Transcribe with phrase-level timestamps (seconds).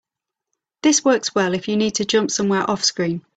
[0.81, 3.21] This works well if you need to jump somewhere offscreen.